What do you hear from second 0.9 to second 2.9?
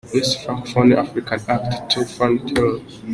Africa Act Toofan– Terre.